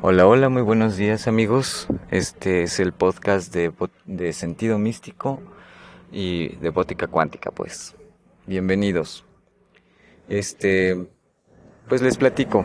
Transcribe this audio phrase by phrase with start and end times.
[0.00, 1.88] Hola, hola, muy buenos días amigos.
[2.12, 3.72] Este es el podcast de,
[4.06, 5.40] de sentido místico
[6.12, 7.96] y de bótica cuántica, pues.
[8.46, 9.24] Bienvenidos.
[10.28, 11.08] Este,
[11.88, 12.64] pues les platico.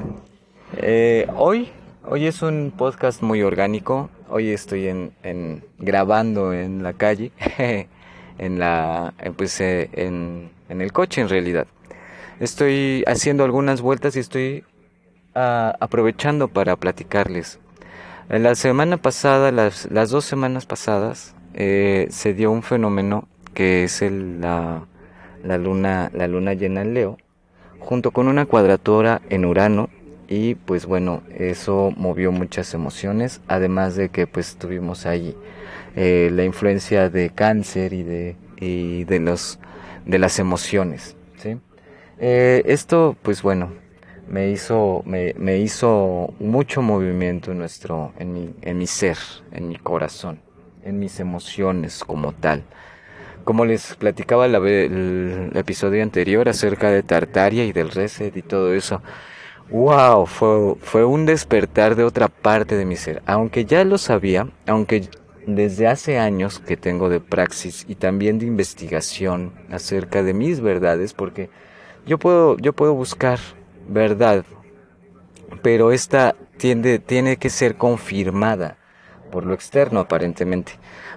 [0.78, 1.72] Eh, hoy,
[2.06, 4.12] hoy es un podcast muy orgánico.
[4.30, 7.32] Hoy estoy en, en grabando en la calle,
[8.38, 11.66] en la, pues eh, en, en el coche en realidad.
[12.40, 14.66] Estoy haciendo algunas vueltas y estoy
[15.34, 17.60] aprovechando para platicarles.
[18.30, 24.02] La semana pasada, las, las dos semanas pasadas, eh, se dio un fenómeno que es
[24.02, 24.86] el, la,
[25.44, 27.18] la, luna, la luna llena en Leo,
[27.80, 29.90] junto con una cuadratura en Urano
[30.28, 35.36] y pues bueno, eso movió muchas emociones, además de que pues tuvimos ahí
[35.96, 39.60] eh, la influencia de cáncer y de, y de, los,
[40.06, 41.16] de las emociones.
[41.38, 41.58] ¿sí?
[42.20, 43.74] Eh, esto pues bueno,
[44.34, 49.20] me hizo, me, me hizo mucho movimiento en, nuestro, en, mi, en mi ser,
[49.52, 50.40] en mi corazón,
[50.84, 52.64] en mis emociones como tal.
[53.44, 58.74] Como les platicaba el, el episodio anterior acerca de Tartaria y del reset y todo
[58.74, 59.04] eso,
[59.70, 63.22] wow, fue, fue un despertar de otra parte de mi ser.
[63.28, 65.10] Aunque ya lo sabía, aunque
[65.46, 71.14] desde hace años que tengo de praxis y también de investigación acerca de mis verdades,
[71.14, 71.52] porque
[72.08, 73.38] yo puedo, yo puedo buscar
[73.88, 74.46] verdad,
[75.62, 78.78] pero esta tiende, tiene que ser confirmada
[79.32, 80.74] por lo externo aparentemente,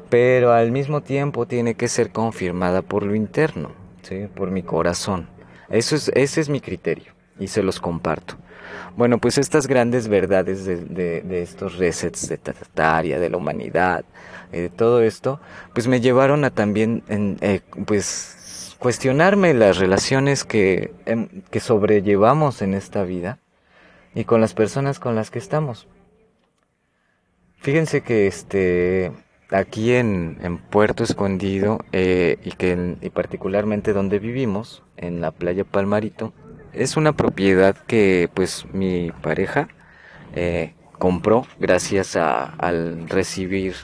[0.08, 4.27] pero al mismo tiempo tiene que ser confirmada por lo interno, ¿sí?
[4.34, 5.28] por mi corazón.
[5.69, 8.36] Eso es, ese es mi criterio y se los comparto.
[8.97, 10.77] Bueno, pues estas grandes verdades de,
[11.23, 14.05] de, estos resets de Tataria, de la humanidad,
[14.53, 15.41] eh, de todo esto,
[15.75, 18.36] pues me llevaron a también, en, eh, pues
[18.79, 23.39] cuestionarme las relaciones que, em, que sobrellevamos en esta vida
[24.15, 25.89] y con las personas con las que estamos.
[27.59, 29.13] Fíjense que este
[29.51, 35.65] aquí en, en Puerto Escondido eh, y que y particularmente donde vivimos en la playa
[35.65, 36.33] Palmarito
[36.73, 39.69] es una propiedad que pues mi pareja
[40.35, 43.75] eh, compró gracias a, al recibir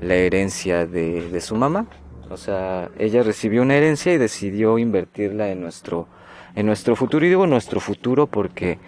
[0.00, 1.86] la herencia de, de su mamá
[2.30, 6.06] o sea, ella recibió una herencia y decidió invertirla en nuestro,
[6.54, 7.26] en nuestro futuro.
[7.26, 8.78] Y digo nuestro futuro porque,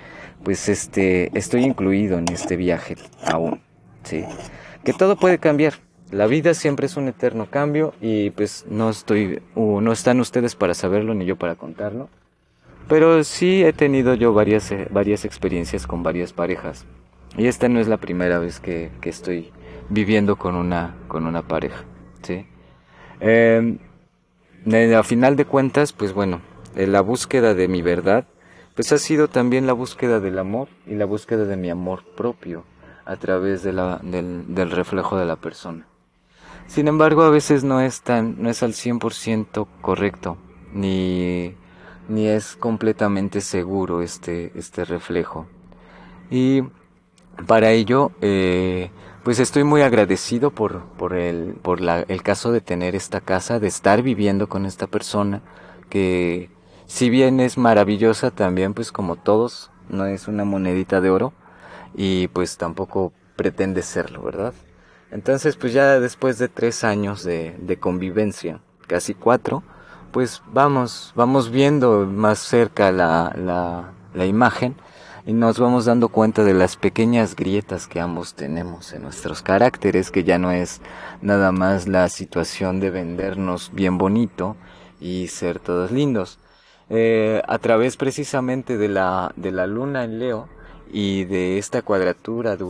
[0.44, 3.60] pues, este, estoy incluido en este viaje aún.
[4.04, 4.24] Sí.
[4.84, 5.74] Que todo puede cambiar.
[6.12, 10.74] La vida siempre es un eterno cambio y pues no estoy, no están ustedes para
[10.74, 12.10] saberlo ni yo para contarlo.
[12.86, 16.84] Pero sí he tenido yo varias, eh, varias experiencias con varias parejas.
[17.38, 19.52] Y esta no es la primera vez que, que estoy
[19.88, 21.84] viviendo con una, con una pareja.
[22.22, 22.46] ¿sí?
[23.24, 23.78] Eh,
[24.96, 26.40] a final de cuentas, pues bueno,
[26.74, 28.26] la búsqueda de mi verdad,
[28.74, 32.64] pues ha sido también la búsqueda del amor y la búsqueda de mi amor propio
[33.04, 35.86] a través del, del reflejo de la persona.
[36.66, 40.36] Sin embargo, a veces no es tan, no es al 100% correcto,
[40.72, 41.54] ni,
[42.08, 45.46] ni es completamente seguro este, este reflejo.
[46.30, 46.62] Y
[47.46, 48.90] para ello, eh,
[49.24, 53.60] pues estoy muy agradecido por, por, el, por la, el caso de tener esta casa,
[53.60, 55.42] de estar viviendo con esta persona,
[55.88, 56.50] que
[56.86, 61.32] si bien es maravillosa también, pues como todos, no es una monedita de oro
[61.94, 64.54] y pues tampoco pretende serlo, ¿verdad?
[65.10, 69.62] Entonces, pues ya después de tres años de, de convivencia, casi cuatro,
[70.10, 74.74] pues vamos, vamos viendo más cerca la, la, la imagen
[75.24, 80.10] y nos vamos dando cuenta de las pequeñas grietas que ambos tenemos en nuestros caracteres,
[80.10, 80.80] que ya no es
[81.20, 84.56] nada más la situación de vendernos bien bonito
[85.00, 86.38] y ser todos lindos.
[86.90, 90.48] Eh, a través precisamente de la, de la luna en Leo
[90.92, 92.64] y de esta cuadratura de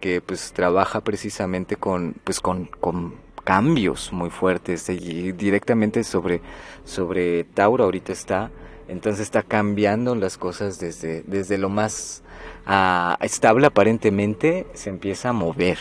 [0.00, 6.40] que pues trabaja precisamente con, pues con, con cambios muy fuertes y directamente sobre,
[6.84, 8.50] sobre Tauro ahorita está
[8.88, 12.22] entonces está cambiando las cosas desde, desde lo más
[12.66, 15.78] ah, estable aparentemente, se empieza a mover.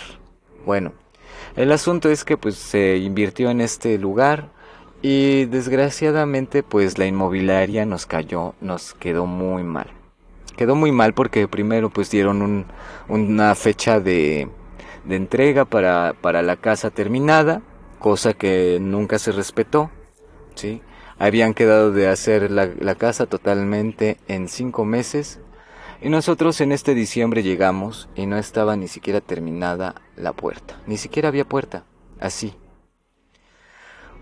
[0.65, 0.93] Bueno,
[1.55, 4.49] el asunto es que pues se invirtió en este lugar
[5.01, 9.87] y desgraciadamente pues la inmobiliaria nos cayó, nos quedó muy mal.
[10.55, 12.65] Quedó muy mal porque primero pues dieron un,
[13.07, 14.47] una fecha de,
[15.05, 17.61] de entrega para, para la casa terminada,
[17.99, 19.89] cosa que nunca se respetó,
[20.55, 20.81] ¿sí?
[21.21, 25.39] Habían quedado de hacer la, casa totalmente en cinco meses
[26.01, 30.97] y nosotros en este diciembre llegamos y no estaba ni siquiera terminada la puerta, ni
[30.97, 31.83] siquiera había puerta,
[32.19, 32.55] así.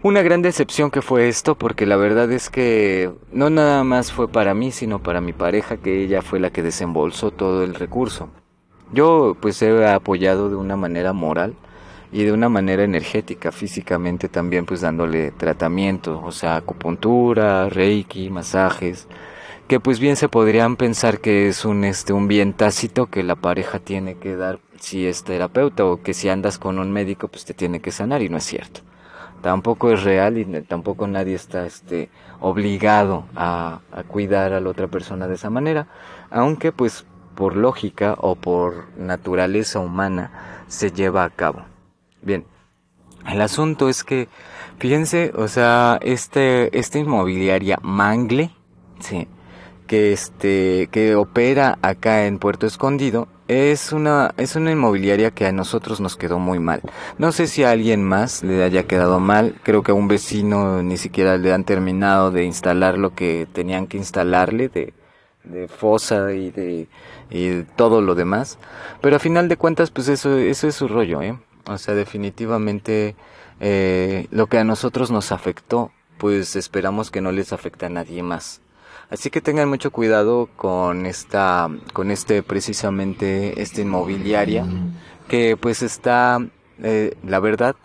[0.03, 4.27] Una gran decepción que fue esto porque la verdad es que no nada más fue
[4.27, 8.29] para mí sino para mi pareja que ella fue la que desembolsó todo el recurso.
[8.91, 11.55] Yo pues he apoyado de una manera moral
[12.11, 19.07] y de una manera energética, físicamente también pues dándole tratamiento, o sea, acupuntura, reiki, masajes,
[19.67, 23.35] que pues bien se podrían pensar que es un este un bien tácito que la
[23.35, 27.45] pareja tiene que dar si es terapeuta o que si andas con un médico pues
[27.45, 28.81] te tiene que sanar y no es cierto.
[29.43, 32.09] Tampoco es real y tampoco nadie está este
[32.41, 35.87] obligado a, a cuidar a la otra persona de esa manera,
[36.31, 41.68] aunque pues por lógica o por naturaleza humana se lleva a cabo.
[42.21, 42.45] Bien,
[43.27, 44.27] el asunto es que,
[44.77, 48.51] fíjense, o sea, este, esta inmobiliaria Mangle,
[48.99, 49.27] sí,
[49.87, 55.51] que este, que opera acá en Puerto Escondido, es una, es una inmobiliaria que a
[55.51, 56.81] nosotros nos quedó muy mal.
[57.17, 60.83] No sé si a alguien más le haya quedado mal, creo que a un vecino
[60.83, 64.93] ni siquiera le han terminado de instalar lo que tenían que instalarle de,
[65.43, 66.87] de fosa y de,
[67.31, 68.59] y todo lo demás.
[69.01, 71.35] Pero a final de cuentas, pues eso, eso es su rollo, ¿eh?
[71.65, 73.15] O sea, definitivamente
[73.59, 78.23] eh, lo que a nosotros nos afectó, pues esperamos que no les afecte a nadie
[78.23, 78.61] más.
[79.09, 84.65] Así que tengan mucho cuidado con esta, con este precisamente esta inmobiliaria,
[85.27, 86.39] que pues está,
[86.83, 87.75] eh, la verdad,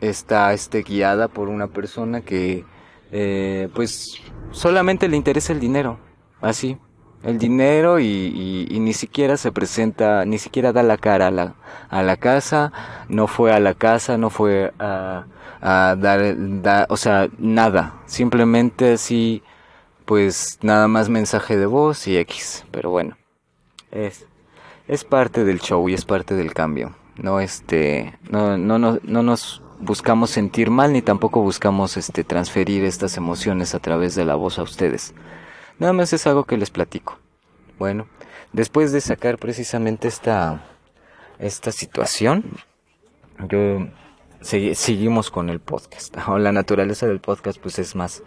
[0.00, 2.64] está este guiada por una persona que
[3.12, 4.20] eh, pues
[4.50, 6.00] solamente le interesa el dinero,
[6.40, 6.76] así,
[7.22, 11.54] el dinero y, ni siquiera se presenta, ni siquiera da la cara a la,
[11.90, 12.72] a la casa,
[13.08, 15.26] no fue a la casa, no fue a,
[15.60, 19.42] a dar, o sea, nada, simplemente así,
[20.04, 23.16] pues nada más mensaje de voz y X, pero bueno,
[23.90, 24.26] es,
[24.86, 29.22] es parte del show y es parte del cambio, no este, no, no, no, no
[29.22, 34.34] nos buscamos sentir mal ni tampoco buscamos este transferir estas emociones a través de la
[34.34, 35.14] voz a ustedes.
[35.78, 37.18] Nada más es algo que les platico.
[37.78, 38.08] Bueno,
[38.52, 40.64] después de sacar precisamente esta,
[41.38, 42.44] esta situación,
[43.48, 43.86] yo
[44.40, 46.16] seguimos con el podcast.
[46.38, 48.24] La naturaleza del podcast pues es más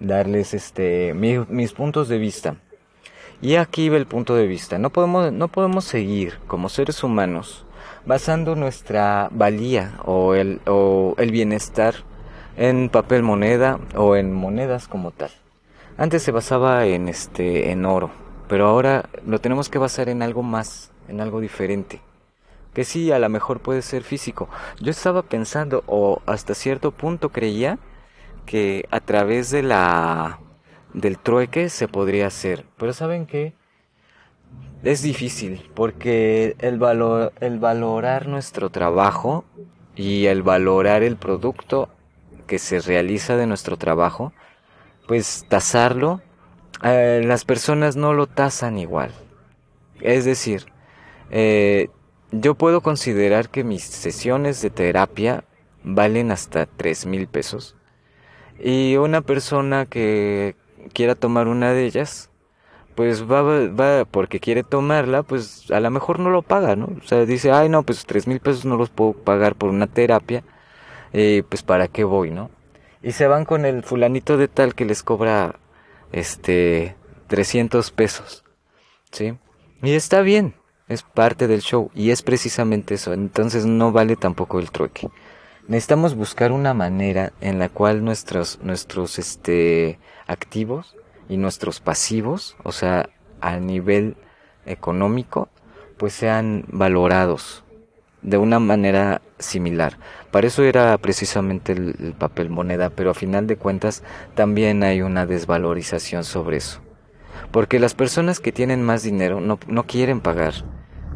[0.00, 2.56] darles este mis puntos de vista.
[3.40, 4.78] Y aquí va el punto de vista.
[4.78, 7.64] No podemos, no podemos seguir como seres humanos
[8.04, 11.94] basando nuestra valía o el, o el bienestar
[12.56, 15.30] en papel moneda o en monedas como tal.
[16.00, 18.12] Antes se basaba en este en oro,
[18.48, 22.00] pero ahora lo tenemos que basar en algo más, en algo diferente.
[22.72, 24.48] Que sí, a lo mejor puede ser físico.
[24.80, 27.80] Yo estaba pensando o hasta cierto punto creía
[28.46, 30.38] que a través de la
[30.94, 33.54] del trueque se podría hacer, pero ¿saben qué?
[34.84, 39.44] Es difícil porque el valor el valorar nuestro trabajo
[39.96, 41.88] y el valorar el producto
[42.46, 44.32] que se realiza de nuestro trabajo
[45.08, 46.20] pues tasarlo,
[46.84, 49.10] eh, las personas no lo tasan igual.
[50.00, 50.66] Es decir,
[51.30, 51.88] eh,
[52.30, 55.44] yo puedo considerar que mis sesiones de terapia
[55.82, 57.74] valen hasta tres mil pesos
[58.60, 60.56] y una persona que
[60.92, 62.30] quiera tomar una de ellas
[62.94, 67.06] pues va, va porque quiere tomarla pues a lo mejor no lo paga no o
[67.06, 70.42] sea dice ay no pues tres mil pesos no los puedo pagar por una terapia
[71.12, 72.50] y pues para qué voy no
[73.02, 75.58] y se van con el fulanito de tal que les cobra
[76.12, 76.96] este
[77.28, 78.44] 300 pesos.
[79.10, 79.34] ¿Sí?
[79.82, 80.54] Y está bien,
[80.88, 85.08] es parte del show y es precisamente eso, entonces no vale tampoco el trueque.
[85.66, 90.96] Necesitamos buscar una manera en la cual nuestros nuestros este activos
[91.28, 94.16] y nuestros pasivos, o sea, a nivel
[94.64, 95.48] económico,
[95.98, 97.64] pues sean valorados,
[98.22, 99.98] de una manera similar.
[100.30, 104.02] Para eso era precisamente el, papel moneda, pero a final de cuentas
[104.34, 106.80] también hay una desvalorización sobre eso.
[107.50, 110.54] Porque las personas que tienen más dinero no, no quieren pagar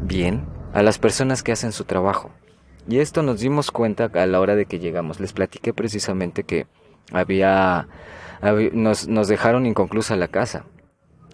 [0.01, 2.31] bien a las personas que hacen su trabajo.
[2.87, 5.19] Y esto nos dimos cuenta a la hora de que llegamos.
[5.19, 6.67] Les platiqué precisamente que
[7.11, 7.87] había,
[8.73, 10.65] nos, nos dejaron inconclusa la casa.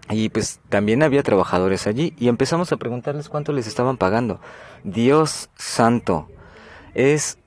[0.10, 4.42] Y pues también había trabajadores allí y empezamos a preguntarles cuánto les estaban pagando.
[4.84, 6.28] Dios santo,
[6.96, 7.38] es,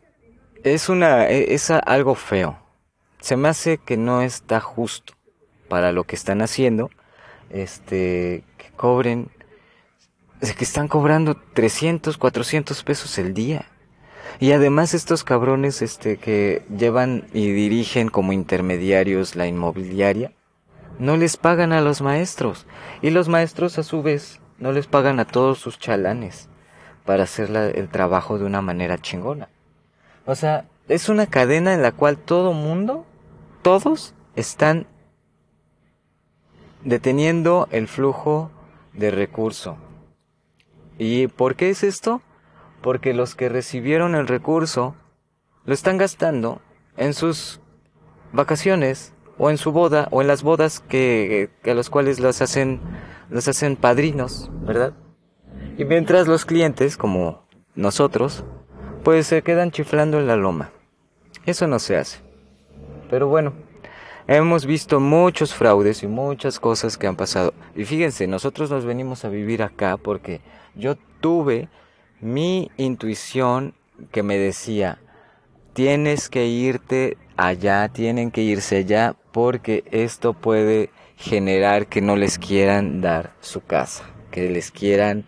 [0.63, 2.59] es una, e, es algo feo.
[3.21, 5.15] Se me hace que no está justo
[5.69, 6.91] para lo que están haciendo,
[7.51, 9.31] este, que cobren,
[10.41, 13.67] que están cobrando 300, 400 pesos el día.
[14.39, 20.33] Y además estos cabrones, este, que llevan y dirigen como intermediarios la inmobiliaria,
[20.99, 22.67] no les pagan a los maestros
[23.01, 26.49] y los maestros a su vez no les pagan a todos sus chalanes
[27.05, 29.49] para hacer el trabajo de una manera chingona.
[30.25, 33.05] O sea, es una cadena en la cual todo mundo,
[33.63, 34.87] todos están
[36.85, 38.51] deteniendo el flujo
[38.93, 39.77] de recurso.
[40.99, 42.23] ¿Y por qué es esto?
[42.81, 44.95] Porque los que recibieron el recurso
[45.65, 46.61] lo están gastando
[46.97, 47.61] en sus
[48.33, 52.81] vacaciones o en su boda o en las bodas que, a los cuales los hacen
[53.29, 54.93] los hacen padrinos, ¿verdad?
[55.77, 57.43] Y mientras los clientes como
[57.75, 58.45] nosotros
[59.03, 60.71] pues se quedan chiflando en la loma.
[61.45, 62.21] Eso no se hace.
[63.11, 63.53] Pero bueno,
[64.29, 67.53] hemos visto muchos fraudes y muchas cosas que han pasado.
[67.75, 70.41] Y fíjense, nosotros nos venimos a vivir acá porque
[70.77, 71.69] yo tuve
[72.21, 73.75] mi intuición
[74.13, 75.01] que me decía,
[75.73, 82.39] tienes que irte allá, tienen que irse allá porque esto puede generar que no les
[82.39, 85.25] quieran dar su casa, que les quieran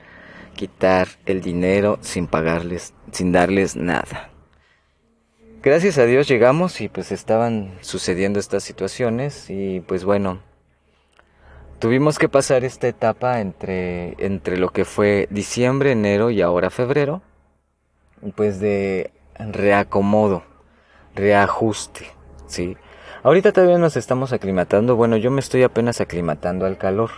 [0.54, 4.30] quitar el dinero sin pagarles, sin darles nada.
[5.62, 10.40] Gracias a Dios llegamos y pues estaban sucediendo estas situaciones y pues bueno,
[11.78, 17.22] tuvimos que pasar esta etapa entre, entre lo que fue diciembre, enero y ahora febrero,
[18.36, 20.44] pues de reacomodo,
[21.14, 22.06] reajuste,
[22.46, 22.76] ¿sí?
[23.24, 27.10] Ahorita todavía nos estamos aclimatando, bueno, yo me estoy apenas aclimatando al calor.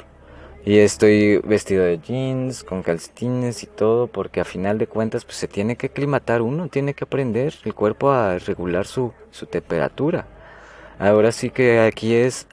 [0.65, 5.37] Y estoy vestido de jeans, con calcetines y todo, porque a final de cuentas pues
[5.37, 10.29] se tiene que aclimatar uno, tiene que aprender el cuerpo a regular su, su temperatura.
[11.01, 12.47] Ahora sí que aquí es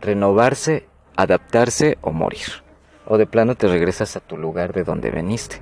[0.00, 2.64] renovarse, adaptarse o morir.
[3.04, 5.60] O de plano te regresas a tu lugar de donde veniste.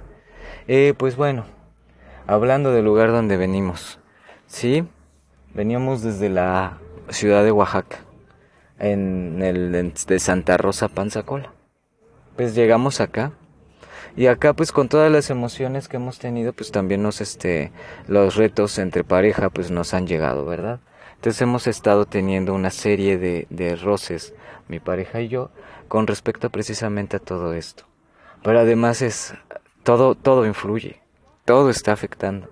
[0.68, 1.44] Eh, pues bueno,
[2.28, 3.98] hablando del lugar donde venimos,
[4.46, 4.86] ¿sí?
[5.52, 6.78] Veníamos desde la
[7.10, 7.98] ciudad de Oaxaca,
[8.78, 11.52] en el de Santa Rosa Panzacola
[12.36, 13.32] pues llegamos acá
[14.16, 17.72] y acá pues con todas las emociones que hemos tenido pues también nos este
[18.08, 20.80] los retos entre pareja pues nos han llegado verdad
[21.16, 24.32] entonces hemos estado teniendo una serie de, de roces
[24.68, 25.50] mi pareja y yo
[25.88, 27.84] con respecto precisamente a todo esto.
[28.42, 29.34] Pero además es
[29.82, 31.00] todo todo influye
[31.44, 32.48] todo está afectando.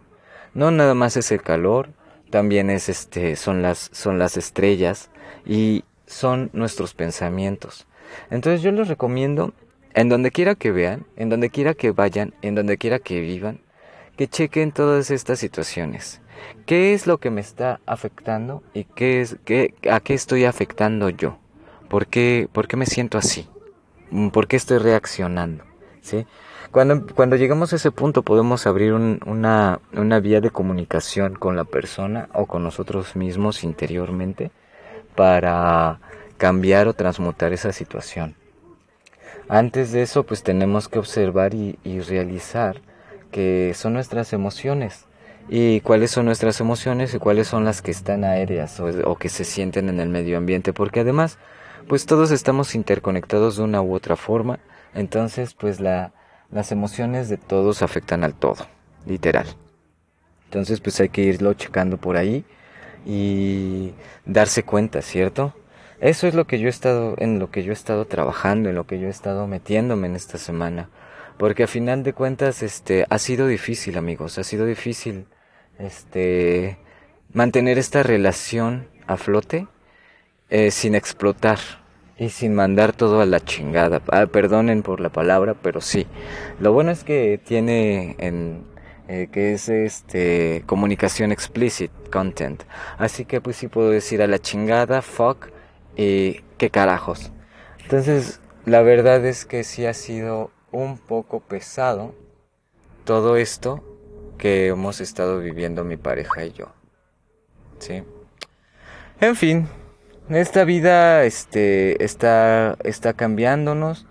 [0.53, 1.91] No nada más es el calor
[2.31, 5.11] también es este son las son las estrellas
[5.47, 7.87] y son nuestros pensamientos
[8.31, 9.53] entonces yo les recomiendo
[9.95, 13.61] en donde quiera que vean, en donde quiera que vayan, en donde quiera que vivan,
[14.17, 16.21] que chequen todas estas situaciones.
[16.67, 21.09] ¿Qué es lo que me está afectando y qué es, qué, a qué estoy afectando
[21.09, 21.39] yo?
[21.89, 23.49] ¿Por qué, ¿Por qué me siento así?
[24.33, 25.65] ¿Por qué estoy reaccionando?
[26.01, 26.27] ¿Sí?
[26.71, 31.65] Cuando, cuando llegamos a ese punto podemos abrir una, una vía de comunicación con la
[31.65, 34.51] persona o con nosotros mismos interiormente
[35.15, 35.99] para
[36.37, 38.37] cambiar o transmutar esa situación.
[39.49, 42.83] Antes de eso, pues tenemos que observar y, realizar
[43.31, 45.07] que son nuestras emociones.
[45.49, 49.45] Y cuáles son nuestras emociones y cuáles son las que están aéreas o, que se
[49.45, 51.39] sienten en el medio ambiente, porque además,
[51.89, 54.59] pues todos estamos interconectados de una u otra forma,
[54.95, 56.13] entonces pues la,
[56.51, 58.67] las emociones de todos afectan al todo,
[59.07, 59.47] literal.
[60.45, 62.45] Entonces pues hay que irlo checando por ahí
[63.05, 63.93] y
[64.25, 65.55] darse cuenta, ¿cierto?
[66.01, 68.77] Eso es lo que yo he estado, en lo que yo he estado trabajando, en
[68.77, 70.89] lo que yo he estado metiéndome en esta semana.
[71.39, 75.27] Porque a final de cuentas, este, ha sido difícil, amigos, ha sido difícil,
[75.79, 76.79] este,
[77.33, 79.67] mantener esta relación a flote,
[80.51, 81.59] eh, sin explotar
[82.19, 84.03] y sin mandar todo a la chingada.
[84.11, 86.07] Ah, perdonen por la palabra, pero sí.
[86.59, 88.65] Lo bueno es que tiene en,
[89.07, 92.65] eh, que es este comunicación explicit content.
[92.99, 95.49] Así que pues sí puedo decir a la chingada, fuck,
[95.97, 97.31] y qué carajos.
[97.83, 102.15] Entonces, la verdad es que sí ha sido un poco pesado
[103.05, 103.83] todo esto
[104.37, 106.67] que hemos estado viviendo mi pareja y yo.
[107.79, 108.03] Sí.
[109.21, 109.69] En fin,
[110.31, 114.07] esta vida este está está cambiándonos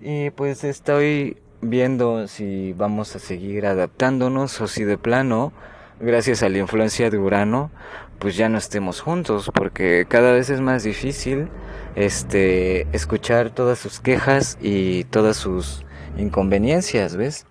[0.00, 5.52] y pues estoy viendo si vamos a seguir adaptándonos o si de plano
[6.00, 7.70] gracias a la influencia de Urano,
[8.18, 11.48] pues ya no estemos juntos, porque cada vez es más difícil
[11.94, 15.84] este escuchar todas sus quejas y todas sus
[16.16, 17.46] inconveniencias, ¿ves?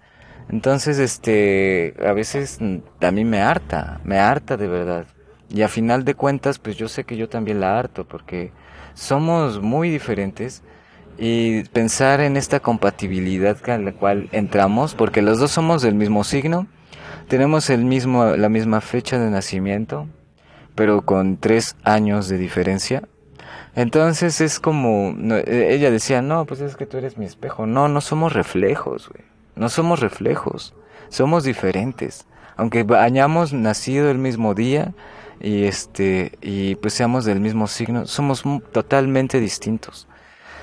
[0.50, 2.60] Entonces, este, a veces
[3.02, 5.06] a mí me harta, me harta de verdad.
[5.50, 8.52] Y a final de cuentas, pues yo sé que yo también la harto, porque
[8.94, 10.62] somos muy diferentes
[11.18, 16.24] y pensar en esta compatibilidad con la cual entramos, porque los dos somos del mismo
[16.24, 16.68] signo,
[17.28, 20.08] tenemos el mismo, la misma fecha de nacimiento,
[20.76, 23.04] pero con tres años de diferencia.
[23.76, 27.66] Entonces es como, e, ella decía, no, pues es que tú eres mi espejo.
[27.66, 29.24] No, no somos reflejos, güey.
[29.56, 30.74] No somos reflejos.
[31.10, 32.26] Somos diferentes.
[32.56, 34.94] Aunque hayamos nacido el mismo día
[35.40, 40.08] y este, y pues seamos del mismo signo, somos totalmente distintos.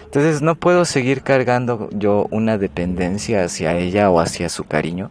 [0.04, 5.10] Entonces no puedo seguir cargando yo una dependencia hacia ella o hacia su cariño,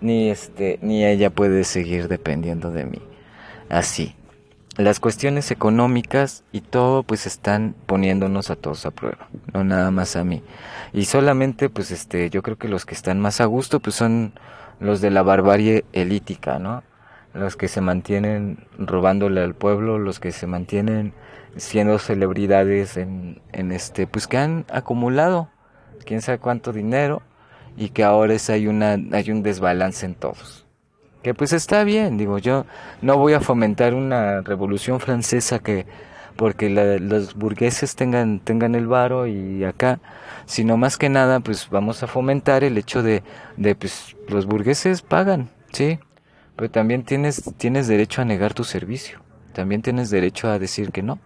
[0.00, 3.02] ni este, ni ella puede seguir dependiendo de mí.
[3.68, 4.14] Así.
[4.76, 10.14] Las cuestiones económicas y todo pues están poniéndonos a todos a prueba, no nada más
[10.14, 10.42] a mí.
[10.92, 14.34] Y solamente pues este, yo creo que los que están más a gusto pues son
[14.78, 16.84] los de la barbarie elítica, ¿no?
[17.38, 21.12] Los que se mantienen robándole al pueblo, los que se mantienen
[21.56, 25.48] siendo celebridades en, en este, pues que han acumulado
[26.04, 27.22] quién sabe cuánto dinero
[27.76, 30.66] y que ahora es, hay una, hay un desbalance en todos.
[31.22, 32.64] Que pues está bien, digo, yo
[33.02, 35.86] no voy a fomentar una revolución francesa que
[36.36, 39.98] porque los burgueses tengan, tengan el varo y acá,
[40.46, 43.24] sino más que nada, pues vamos a fomentar el hecho de,
[43.56, 45.98] de pues los burgueses pagan, sí,
[46.58, 49.20] pero también tienes, tienes derecho a negar tu servicio,
[49.52, 51.20] también tienes derecho a decir que no.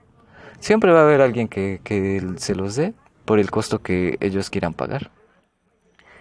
[0.60, 2.92] Siempre va a haber alguien que, que se los dé
[3.24, 5.10] por el costo que ellos quieran pagar.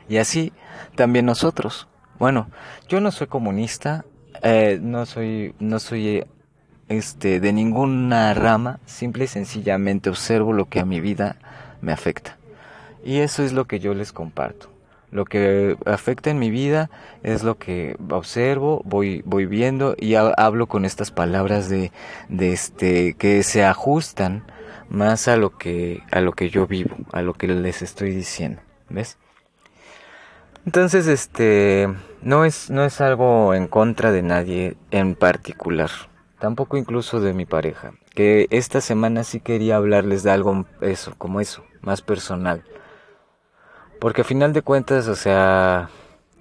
[0.08, 0.54] Y así
[0.96, 1.90] también nosotros.
[2.20, 2.50] Bueno,
[2.88, 4.06] yo no soy comunista,
[4.44, 6.24] eh, no soy, no soy
[6.88, 11.36] este, de ninguna rama, simple y sencillamente observo lo que a mi vida
[11.82, 12.38] me afecta.
[13.04, 14.71] Y eso es lo que yo les comparto.
[15.12, 16.90] Lo que afecta en mi vida
[17.22, 21.92] es lo que observo, voy, voy viendo y hablo con estas palabras de,
[22.30, 24.46] de este, que se ajustan
[24.90, 28.62] más a lo que, a lo que yo vivo, a lo que les estoy diciendo.
[28.90, 29.18] ¿Ves?
[30.66, 31.90] Entonces, este,
[32.22, 35.90] no es, no es algo en contra de nadie en particular.
[36.40, 37.94] Tampoco incluso de mi pareja.
[38.16, 42.64] Que esta semana sí quería hablarles de algo, eso, como eso, más personal
[44.02, 45.92] porque a final de cuentas, o sea,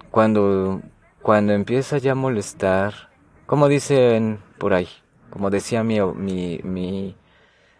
[0.09, 0.81] cuando,
[1.21, 3.11] cuando empieza ya a molestar,
[3.45, 4.87] como dicen por ahí,
[5.29, 7.15] como decía mi, mi, mi,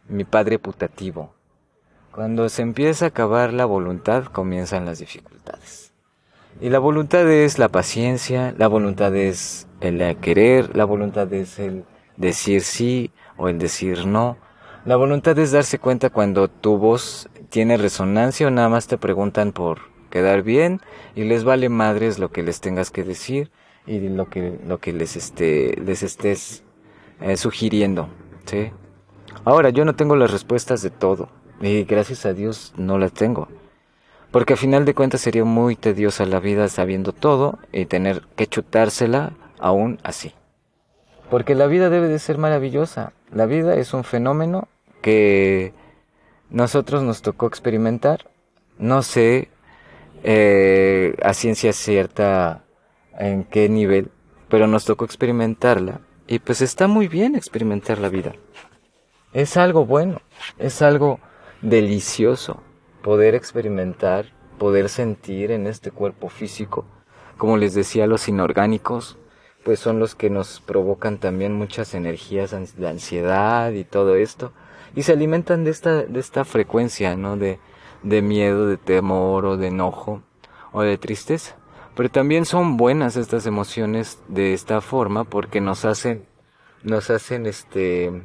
[0.07, 1.33] mi padre putativo,
[2.11, 5.91] cuando se empieza a acabar la voluntad, comienzan las dificultades.
[6.59, 11.85] Y la voluntad es la paciencia, la voluntad es el querer, la voluntad es el
[12.17, 14.37] decir sí o el decir no.
[14.85, 19.51] La voluntad es darse cuenta cuando tu voz tiene resonancia o nada más te preguntan
[19.51, 20.81] por quedar bien
[21.16, 23.51] y les vale madres lo que les tengas que decir
[23.85, 26.64] y lo que lo que les esté les estés
[27.20, 28.09] eh, sugiriendo,
[28.46, 28.72] ¿sí?
[29.46, 31.29] Ahora yo no tengo las respuestas de todo
[31.61, 33.48] y gracias a Dios no las tengo.
[34.31, 38.48] Porque a final de cuentas sería muy tediosa la vida sabiendo todo y tener que
[38.48, 40.33] chutársela aún así.
[41.29, 43.11] Porque la vida debe de ser maravillosa.
[43.29, 44.70] La vida es un fenómeno
[45.01, 45.74] que
[46.51, 48.29] nosotros nos tocó experimentar.
[48.77, 49.50] No sé
[50.24, 52.64] eh, a ciencia cierta
[53.18, 54.11] en qué nivel,
[54.50, 56.01] pero nos tocó experimentarla.
[56.27, 58.33] Y pues está muy bien experimentar la vida.
[59.33, 60.22] Es algo bueno,
[60.59, 61.20] es algo
[61.61, 62.61] delicioso
[63.01, 64.25] poder experimentar,
[64.57, 66.85] poder sentir en este cuerpo físico.
[67.37, 69.18] Como les decía, los inorgánicos,
[69.64, 74.51] pues son los que nos provocan también muchas energías de ansiedad y todo esto
[74.95, 77.37] y se alimentan de esta, de esta frecuencia, ¿no?
[77.37, 77.59] De,
[78.03, 80.21] de miedo, de temor o de enojo
[80.71, 81.55] o de tristeza.
[81.95, 86.25] Pero también son buenas estas emociones de esta forma porque nos hacen,
[86.83, 88.23] nos hacen este,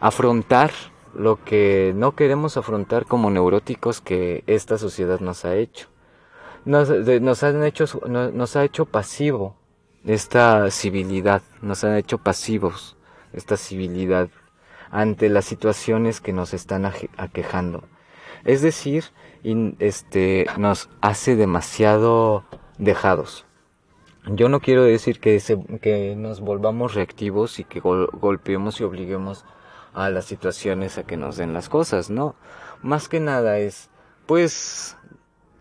[0.00, 0.72] afrontar
[1.14, 5.88] lo que no queremos afrontar como neuróticos que esta sociedad nos ha hecho.
[6.64, 9.56] Nos, nos, han hecho, nos ha hecho pasivo
[10.04, 12.96] esta civilidad, nos han hecho pasivos
[13.32, 14.28] esta civilidad
[14.90, 16.84] ante las situaciones que nos están
[17.16, 17.84] aquejando.
[18.44, 19.04] Es decir,
[19.78, 22.44] este, nos hace demasiado
[22.78, 23.46] dejados.
[24.26, 29.44] Yo no quiero decir que, nos volvamos reactivos y que golpeemos y obliguemos
[29.94, 32.34] a las situaciones a que nos den las cosas, ¿no?
[32.82, 33.90] Más que nada es,
[34.26, 34.96] pues,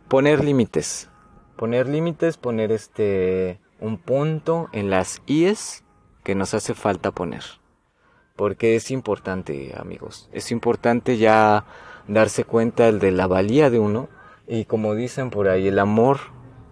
[0.08, 1.10] poner límites.
[1.56, 5.84] Poner límites, poner este, un punto en las IES
[6.24, 7.44] que nos hace falta poner
[8.40, 10.30] porque es importante, amigos.
[10.32, 11.66] Es importante ya
[12.08, 14.08] darse cuenta de la valía de uno
[14.48, 16.20] y como dicen por ahí, el amor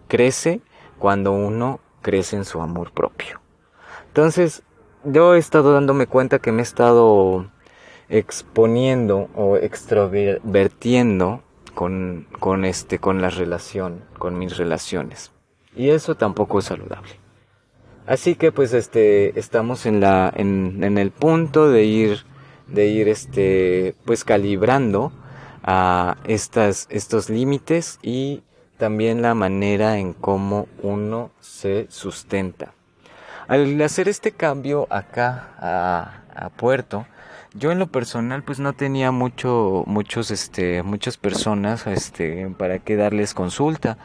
[0.07, 0.61] crece
[0.97, 3.41] cuando uno crece en su amor propio.
[4.07, 4.63] Entonces,
[5.03, 7.51] yo he estado dándome cuenta que me he estado
[8.07, 11.41] exponiendo o extrovertiendo
[11.75, 15.33] con, con este, con la relación, con mis relaciones.
[15.75, 17.26] Y eso tampoco es saludable.
[18.07, 22.25] Así que pues este estamos en la en, en el punto de ir
[22.67, 25.11] de ir este pues calibrando
[25.63, 28.43] a estas estos límites y
[28.77, 32.73] también la manera en cómo uno se sustenta.
[33.47, 37.05] Al hacer este cambio acá a, a Puerto,
[37.53, 42.95] Yo en lo personal pues no tenía mucho, muchos, este, muchas personas, este, para que
[42.95, 43.97] darles consulta.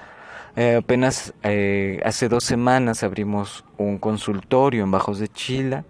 [0.54, 5.84] Eh, apenas eh, hace dos semanas abrimos un consultorio en Bajos de Chila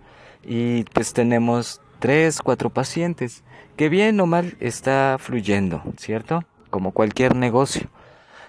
[0.44, 3.42] y pues tenemos tres, cuatro pacientes,
[3.76, 6.44] que bien o mal está fluyendo, ¿cierto?
[6.70, 7.88] Como cualquier negocio.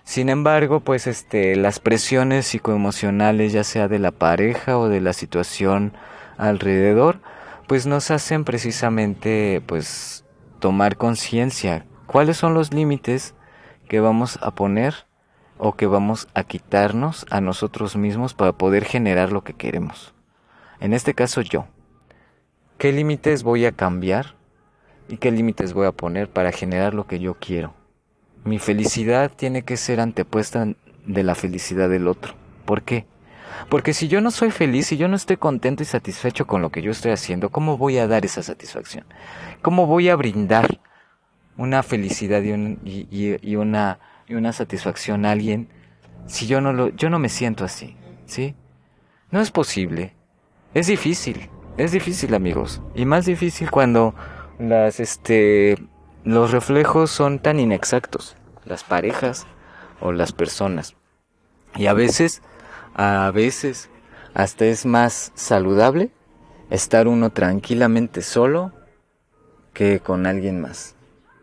[0.04, 5.14] Sin embargo, pues este, las presiones psicoemocionales, ya sea de la pareja o de la
[5.14, 5.94] situación
[6.38, 7.22] alrededor,
[7.68, 10.26] pues nos hacen precisamente pues
[10.60, 13.34] tomar conciencia cuáles son los límites
[13.88, 15.06] que vamos a poner
[15.66, 20.14] o que vamos a quitarnos a nosotros mismos para poder generar lo que queremos.
[20.82, 21.68] En este caso yo.
[22.78, 24.36] ¿Qué límites voy a cambiar
[25.08, 27.74] y qué límites voy a poner para generar lo que yo quiero?
[28.44, 30.68] Mi felicidad tiene que ser antepuesta
[31.06, 32.34] de la felicidad del otro.
[32.66, 33.06] ¿Por qué?
[33.70, 36.72] Porque si yo no soy feliz, si yo no estoy contento y satisfecho con lo
[36.72, 39.06] que yo estoy haciendo, ¿cómo voy a dar esa satisfacción?
[39.62, 40.82] ¿Cómo voy a brindar
[41.56, 45.70] una felicidad y, una, y una satisfacción a alguien
[46.28, 47.98] si yo no, lo, yo no me siento así?
[48.26, 48.56] ¿Sí?
[49.32, 50.16] No es posible.
[50.74, 51.50] Es difícil.
[51.78, 52.82] Es difícil, amigos.
[52.96, 54.16] Y más difícil cuando
[54.60, 55.78] las, este,
[56.24, 58.38] los reflejos son tan inexactos.
[58.66, 59.46] Las parejas
[60.00, 60.96] o las personas.
[61.76, 62.42] Y a veces
[62.94, 63.90] a veces
[64.34, 66.12] hasta es más saludable
[66.70, 68.72] estar uno tranquilamente solo
[69.74, 70.96] que con alguien más.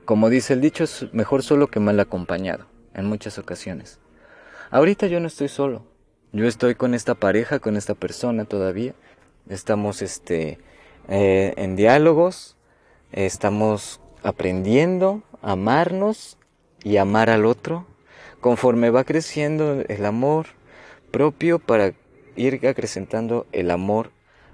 [0.05, 3.99] Como dice el dicho, es mejor solo que mal acompañado, en muchas ocasiones.
[4.71, 5.85] Ahorita yo no estoy solo.
[6.33, 8.95] Yo estoy con esta pareja, con esta persona todavía.
[9.49, 10.59] Estamos este,
[11.09, 12.57] eh, en diálogos,
[13.11, 16.39] estamos aprendiendo a amarnos
[16.85, 17.87] y amar al otro.
[18.41, 20.47] Conforme va creciendo el amor,
[21.11, 21.93] propio para
[22.37, 24.11] ir acrecentando el amor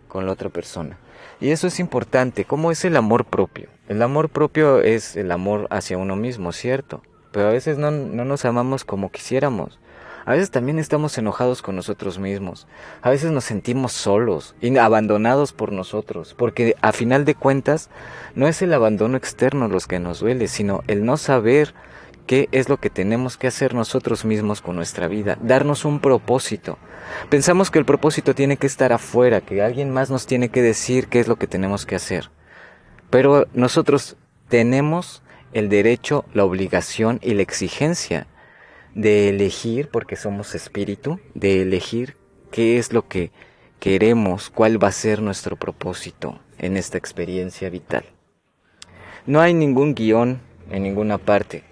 [0.09, 0.99] con la otra persona.
[1.41, 2.45] Y eso es importante.
[2.45, 3.69] ¿Cómo es el amor propio?
[3.89, 7.03] El amor propio es el amor hacia uno mismo, ¿cierto?
[7.37, 9.79] Pero a veces no, no nos amamos como quisiéramos.
[10.25, 12.67] A veces también estamos enojados con nosotros mismos.
[13.03, 16.33] A veces nos sentimos solos y abandonados por nosotros.
[16.33, 17.91] Porque a final de cuentas
[18.35, 21.75] no es el abandono externo los que nos duele, sino el no saber
[22.27, 26.79] qué es lo que tenemos que hacer nosotros mismos con nuestra vida, darnos un propósito.
[27.29, 31.09] Pensamos que el propósito tiene que estar afuera, que alguien más nos tiene que decir
[31.09, 32.31] qué es lo que tenemos que hacer.
[33.11, 34.17] Pero nosotros
[34.49, 35.23] tenemos
[35.57, 38.27] el derecho, la obligación y la exigencia
[38.95, 42.19] de elegir, porque somos espíritu, de elegir
[42.51, 43.31] qué es lo que
[43.81, 48.05] queremos, cuál va a ser nuestro propósito en esta experiencia vital.
[49.25, 51.65] No hay ningún guion en ninguna parte.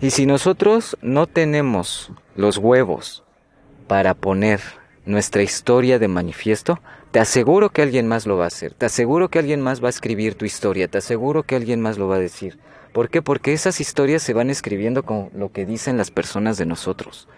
[0.00, 3.24] Y si nosotros no tenemos los huevos
[3.88, 4.60] para poner
[5.04, 6.78] nuestra historia de manifiesto,
[7.10, 9.88] te aseguro que alguien más lo va a hacer, te aseguro que alguien más va
[9.88, 12.60] a escribir tu historia, te aseguro que alguien más lo va a decir.
[12.96, 13.20] ¿Por qué?
[13.20, 17.28] Porque esas historias se van escribiendo con lo que dicen las personas de nosotros.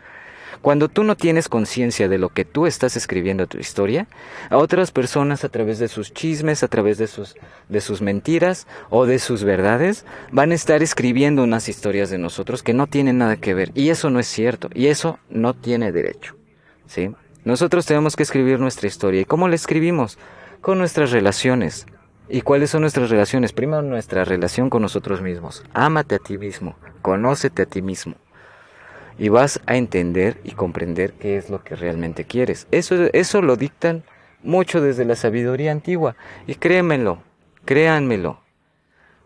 [0.62, 4.06] Cuando tú no tienes conciencia de lo que tú estás escribiendo tu historia,
[4.50, 7.34] a otras personas a través de sus chismes, a través de sus,
[7.68, 12.62] de sus mentiras o de sus verdades, van a estar escribiendo unas historias de nosotros
[12.62, 13.72] que no tienen nada que ver.
[13.74, 14.70] Y eso no es cierto.
[14.74, 16.36] Y eso no tiene derecho.
[16.86, 17.10] ¿Sí?
[17.44, 19.22] Nosotros tenemos que escribir nuestra historia.
[19.22, 20.18] ¿Y cómo la escribimos?
[20.60, 21.84] Con nuestras relaciones.
[22.28, 23.52] ¿Y cuáles son nuestras relaciones?
[23.52, 25.64] Primero nuestra relación con nosotros mismos.
[25.72, 26.76] Ámate a ti mismo.
[27.02, 28.16] Conócete a ti mismo
[29.18, 32.66] y vas a entender y comprender qué es lo que realmente quieres.
[32.70, 34.04] Eso, eso lo dictan
[34.42, 37.22] mucho desde la sabiduría antigua y créemelo,
[37.64, 38.40] créanmelo.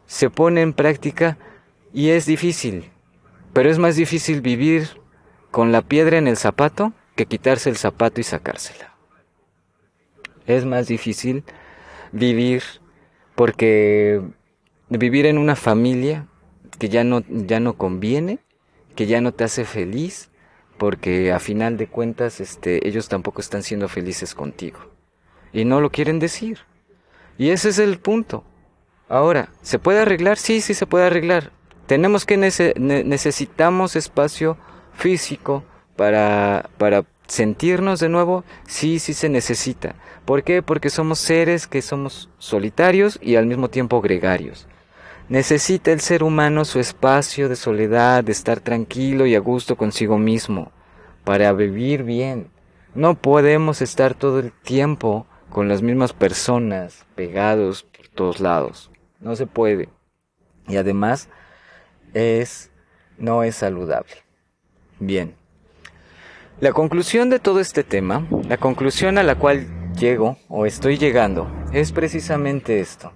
[0.06, 1.36] Se pone en práctica
[1.92, 2.90] y es difícil,
[3.52, 4.88] pero es más difícil vivir
[5.50, 8.94] con la piedra en el zapato que quitarse el zapato y sacársela.
[10.46, 11.44] Es más difícil
[12.10, 12.62] vivir
[13.34, 14.20] porque
[14.88, 16.26] vivir en una familia
[16.78, 18.38] que ya no, ya no conviene
[18.94, 20.30] que ya no te hace feliz
[20.78, 24.80] porque a final de cuentas este, ellos tampoco están siendo felices contigo.
[25.52, 26.60] Y no lo quieren decir.
[27.38, 28.44] Y ese es el punto.
[29.08, 30.38] Ahora, ¿se puede arreglar?
[30.38, 31.52] Sí, sí se puede arreglar.
[31.86, 34.56] Tenemos que necesitamos espacio
[34.94, 35.64] físico
[35.96, 38.44] para, para sentirnos de nuevo.
[38.66, 39.94] Sí, sí se necesita.
[40.26, 40.60] ¿Por qué?
[40.62, 44.68] Porque somos seres que somos solitarios y al mismo tiempo gregarios.
[45.30, 50.18] Necesita el ser humano su espacio de soledad, de estar tranquilo y a gusto consigo
[50.18, 50.72] mismo,
[51.24, 52.50] para vivir bien.
[52.94, 58.90] No podemos estar todo el tiempo con las mismas personas, pegados por todos lados.
[59.20, 59.88] No se puede.
[60.68, 61.30] Y además
[62.12, 62.70] es
[63.16, 64.16] no es saludable.
[64.98, 65.41] Bien.
[66.62, 69.66] La conclusión de todo este tema, la conclusión a la cual
[69.98, 73.12] llego o estoy llegando, es precisamente esto.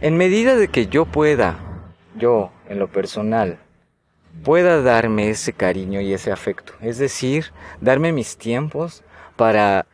[0.00, 1.58] En medida de que yo pueda,
[2.16, 3.58] yo en lo personal,
[4.44, 7.46] pueda darme ese cariño y ese afecto, es decir,
[7.80, 9.02] darme mis tiempos
[9.34, 9.86] para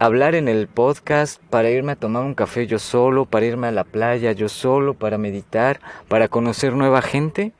[0.00, 3.70] hablar en el podcast, para irme a tomar un café yo solo, para irme a
[3.70, 5.78] la playa yo solo, para meditar,
[6.08, 7.52] para conocer nueva gente,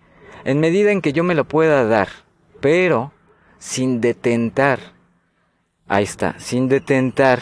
[0.45, 2.09] en medida en que yo me lo pueda dar,
[2.61, 3.13] pero
[3.67, 4.79] sin detentar,
[5.89, 7.41] ahí está, sin detentar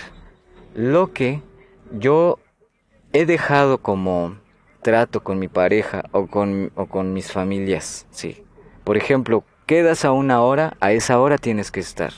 [0.74, 1.42] lo que
[1.92, 2.38] yo
[3.12, 4.38] he dejado como
[4.80, 8.42] trato con mi pareja o con, o con mis familias, sí.
[8.84, 12.12] Por ejemplo, quedas a una hora, a esa hora tienes que estar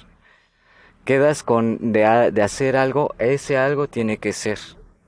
[1.05, 4.59] quedas con de, de, hacer algo, ese algo tiene que ser.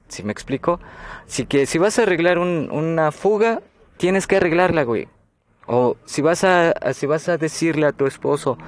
[0.06, 0.80] ¿Sí me explico?
[1.26, 3.60] Si, que, si vas a arreglar un, una fuga,
[3.96, 5.08] tienes que arreglarla, güey.
[5.66, 8.58] O si vas a, si vas a decirle a tu esposo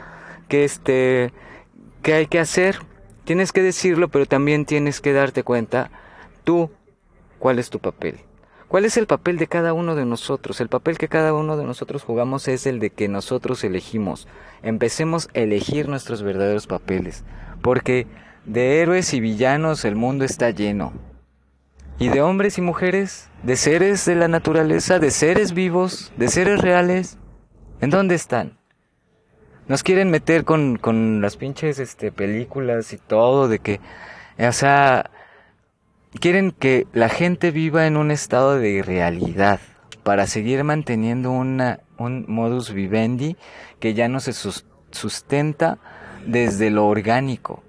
[0.50, 1.32] que este
[2.02, 2.80] que hay que hacer,
[3.24, 5.90] tienes que decirlo, pero también tienes que darte cuenta
[6.44, 6.70] tú
[7.38, 8.20] cuál es tu papel.
[8.68, 10.60] ¿Cuál es el papel de cada uno de nosotros?
[10.60, 14.28] El papel que cada uno de nosotros jugamos es el de que nosotros elegimos.
[14.62, 17.24] Empecemos a elegir nuestros verdaderos papeles,
[17.62, 18.06] porque
[18.44, 20.92] de héroes y villanos el mundo está lleno.
[21.98, 26.60] Y de hombres y mujeres, de seres de la naturaleza, de seres vivos, de seres
[26.60, 27.18] reales,
[27.80, 28.59] ¿en dónde están?
[29.70, 33.78] Nos quieren meter con, con las pinches este, películas y todo, de que,
[34.36, 35.12] o sea,
[36.18, 39.60] quieren que la gente viva en un estado de irrealidad
[40.02, 43.36] para seguir manteniendo una, un modus vivendi
[43.78, 44.32] que ya no se
[44.90, 45.78] sustenta
[46.26, 47.62] desde lo orgánico,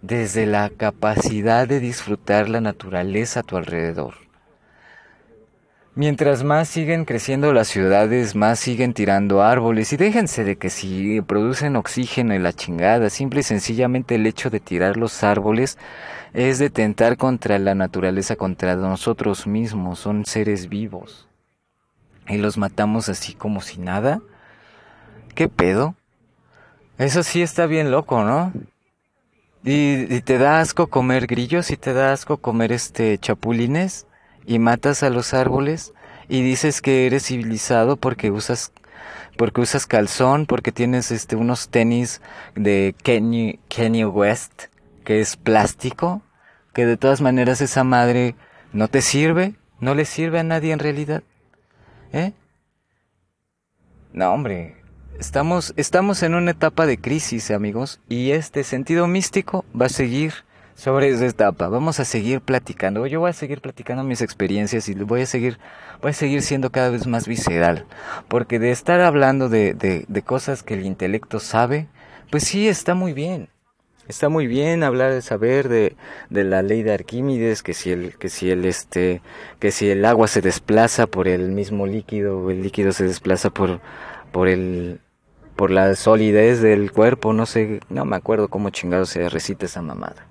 [0.00, 4.14] desde la capacidad de disfrutar la naturaleza a tu alrededor.
[5.94, 11.20] Mientras más siguen creciendo las ciudades, más siguen tirando árboles y déjense de que si
[11.20, 15.76] producen oxígeno y la chingada, simple y sencillamente el hecho de tirar los árboles
[16.32, 21.28] es de tentar contra la naturaleza, contra nosotros mismos, son seres vivos.
[22.26, 24.22] Y los matamos así como si nada.
[25.34, 25.94] ¿Qué pedo?
[26.96, 28.50] Eso sí está bien loco, ¿no?
[29.62, 34.06] Y, y te da asco comer grillos y te da asco comer este chapulines
[34.46, 35.92] y matas a los árboles
[36.28, 38.72] y dices que eres civilizado porque usas
[39.36, 42.20] porque usas calzón, porque tienes este unos tenis
[42.54, 44.64] de Kanye, Kanye West
[45.04, 46.22] que es plástico,
[46.72, 48.36] que de todas maneras esa madre
[48.72, 51.22] no te sirve, no le sirve a nadie en realidad.
[52.12, 52.32] ¿Eh?
[54.12, 54.76] No, hombre,
[55.18, 60.34] estamos estamos en una etapa de crisis, amigos, y este sentido místico va a seguir
[60.74, 61.68] sobre esa etapa.
[61.68, 63.06] Vamos a seguir platicando.
[63.06, 65.58] Yo voy a seguir platicando mis experiencias y voy a seguir,
[66.00, 67.86] voy a seguir siendo cada vez más visceral.
[68.28, 71.88] Porque de estar hablando de, de, cosas que el intelecto sabe,
[72.30, 73.48] pues sí, está muy bien.
[74.08, 75.96] Está muy bien hablar de saber de,
[76.28, 79.22] de, la ley de Arquímedes, que si el, que si el este,
[79.60, 83.50] que si el agua se desplaza por el mismo líquido, o el líquido se desplaza
[83.50, 83.80] por,
[84.32, 85.00] por el,
[85.54, 89.82] por la solidez del cuerpo, no sé, no me acuerdo cómo chingado se recita esa
[89.82, 90.26] mamada.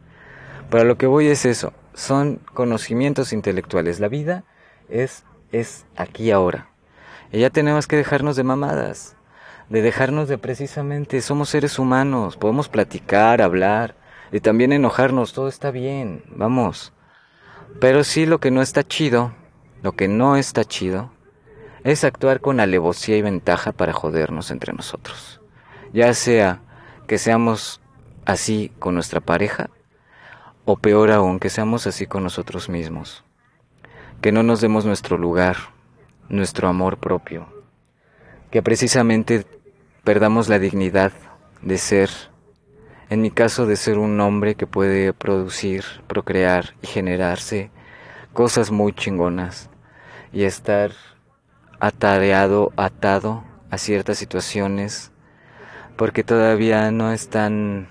[0.71, 3.99] Para lo que voy es eso, son conocimientos intelectuales.
[3.99, 4.45] La vida
[4.87, 6.69] es, es aquí ahora.
[7.33, 9.17] Y ya tenemos que dejarnos de mamadas,
[9.67, 13.97] de dejarnos de precisamente, somos seres humanos, podemos platicar, hablar,
[14.31, 16.93] y también enojarnos, todo está bien, vamos.
[17.81, 19.33] Pero sí lo que no está chido,
[19.83, 21.11] lo que no está chido,
[21.83, 25.41] es actuar con alevosía y ventaja para jodernos entre nosotros.
[25.91, 26.61] Ya sea
[27.07, 27.81] que seamos
[28.23, 29.69] así con nuestra pareja
[30.65, 33.23] o peor aún, que seamos así con nosotros mismos.
[34.21, 35.57] Que no nos demos nuestro lugar,
[36.29, 37.47] nuestro amor propio.
[38.51, 39.45] Que precisamente
[40.03, 41.11] perdamos la dignidad
[41.61, 42.09] de ser,
[43.09, 47.71] en mi caso de ser un hombre que puede producir, procrear y generarse
[48.33, 49.69] cosas muy chingonas
[50.31, 50.91] y estar
[51.79, 55.11] atareado, atado a ciertas situaciones
[55.95, 57.87] porque todavía no están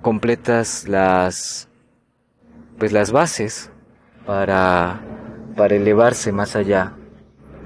[0.00, 1.68] completas las
[2.78, 3.70] pues las bases
[4.26, 5.00] para,
[5.56, 6.94] para elevarse más allá.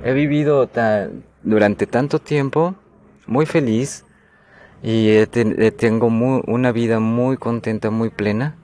[0.04, 0.68] He vivido
[1.42, 2.74] durante tanto tiempo
[3.26, 4.04] muy feliz
[4.82, 8.56] y tengo una vida muy contenta, muy plena.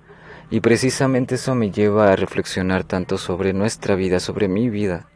[0.50, 5.08] Y precisamente eso me lleva a reflexionar tanto sobre nuestra vida, sobre mi vida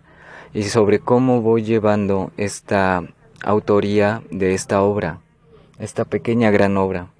[0.54, 3.02] y sobre cómo voy llevando esta
[3.42, 5.20] autoría de esta obra,
[5.78, 7.10] esta pequeña gran obra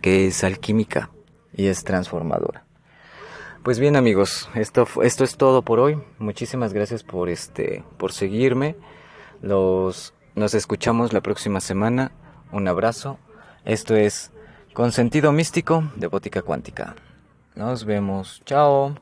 [0.00, 1.10] que es alquímica
[1.54, 2.64] y es transformadora.
[3.62, 6.00] Pues bien amigos, esto, esto es todo por hoy.
[6.18, 8.74] Muchísimas gracias por este, por seguirme.
[9.42, 12.12] Los, nos escuchamos la próxima semana.
[12.52, 13.18] Un abrazo.
[13.66, 14.32] Esto es
[14.72, 16.94] Con sentido místico de Bótica Cuántica.
[17.54, 18.40] Nos vemos.
[18.46, 18.94] Chao.